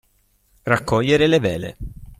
[0.63, 1.77] Raccogliere le vele.